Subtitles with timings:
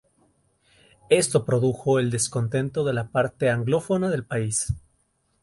[1.11, 4.73] Esto produjo el descontento de la parte anglófona del país.